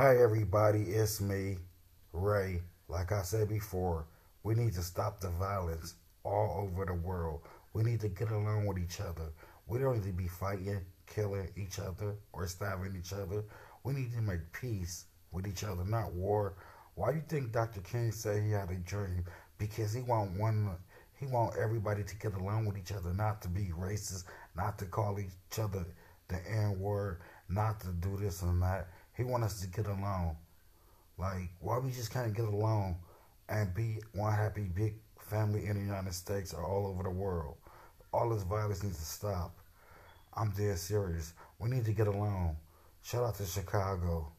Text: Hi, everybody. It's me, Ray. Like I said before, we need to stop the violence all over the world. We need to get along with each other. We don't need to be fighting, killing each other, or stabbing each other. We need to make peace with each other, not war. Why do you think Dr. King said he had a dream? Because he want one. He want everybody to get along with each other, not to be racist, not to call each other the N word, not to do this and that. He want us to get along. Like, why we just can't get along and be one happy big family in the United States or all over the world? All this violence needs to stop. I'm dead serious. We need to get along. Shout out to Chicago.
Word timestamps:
Hi, 0.00 0.16
everybody. 0.16 0.82
It's 0.82 1.20
me, 1.20 1.56
Ray. 2.12 2.62
Like 2.86 3.10
I 3.10 3.22
said 3.22 3.48
before, 3.48 4.06
we 4.44 4.54
need 4.54 4.72
to 4.74 4.82
stop 4.82 5.18
the 5.18 5.30
violence 5.30 5.94
all 6.22 6.68
over 6.70 6.84
the 6.84 6.94
world. 6.94 7.40
We 7.72 7.82
need 7.82 7.98
to 8.02 8.08
get 8.08 8.30
along 8.30 8.66
with 8.66 8.78
each 8.78 9.00
other. 9.00 9.32
We 9.66 9.80
don't 9.80 9.96
need 9.96 10.06
to 10.06 10.12
be 10.12 10.28
fighting, 10.28 10.82
killing 11.08 11.48
each 11.56 11.80
other, 11.80 12.14
or 12.32 12.46
stabbing 12.46 12.94
each 12.96 13.12
other. 13.12 13.42
We 13.82 13.92
need 13.92 14.12
to 14.12 14.22
make 14.22 14.52
peace 14.52 15.06
with 15.32 15.48
each 15.48 15.64
other, 15.64 15.84
not 15.84 16.12
war. 16.12 16.54
Why 16.94 17.10
do 17.10 17.16
you 17.16 17.24
think 17.26 17.50
Dr. 17.50 17.80
King 17.80 18.12
said 18.12 18.44
he 18.44 18.52
had 18.52 18.70
a 18.70 18.76
dream? 18.76 19.24
Because 19.58 19.92
he 19.92 20.02
want 20.02 20.38
one. 20.38 20.76
He 21.18 21.26
want 21.26 21.56
everybody 21.60 22.04
to 22.04 22.16
get 22.18 22.34
along 22.34 22.66
with 22.66 22.78
each 22.78 22.92
other, 22.92 23.12
not 23.12 23.42
to 23.42 23.48
be 23.48 23.72
racist, 23.76 24.26
not 24.54 24.78
to 24.78 24.84
call 24.84 25.18
each 25.18 25.58
other 25.58 25.84
the 26.28 26.38
N 26.48 26.78
word, 26.78 27.18
not 27.48 27.80
to 27.80 27.88
do 27.88 28.16
this 28.16 28.42
and 28.42 28.62
that. 28.62 28.86
He 29.18 29.24
want 29.24 29.42
us 29.42 29.60
to 29.60 29.66
get 29.66 29.88
along. 29.88 30.36
Like, 31.18 31.50
why 31.58 31.78
we 31.78 31.90
just 31.90 32.12
can't 32.12 32.32
get 32.32 32.44
along 32.44 32.96
and 33.48 33.74
be 33.74 33.98
one 34.14 34.32
happy 34.32 34.62
big 34.62 34.94
family 35.18 35.66
in 35.66 35.74
the 35.74 35.82
United 35.82 36.14
States 36.14 36.54
or 36.54 36.64
all 36.64 36.86
over 36.86 37.02
the 37.02 37.10
world? 37.10 37.56
All 38.12 38.30
this 38.30 38.44
violence 38.44 38.84
needs 38.84 38.96
to 38.96 39.04
stop. 39.04 39.58
I'm 40.34 40.50
dead 40.50 40.78
serious. 40.78 41.34
We 41.58 41.68
need 41.68 41.84
to 41.86 41.92
get 41.92 42.06
along. 42.06 42.58
Shout 43.02 43.24
out 43.24 43.34
to 43.38 43.44
Chicago. 43.44 44.30